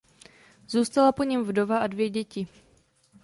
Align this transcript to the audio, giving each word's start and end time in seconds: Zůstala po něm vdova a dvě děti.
Zůstala 0.67 1.11
po 1.11 1.23
něm 1.23 1.43
vdova 1.43 1.79
a 1.79 1.87
dvě 1.87 2.09
děti. 2.09 2.47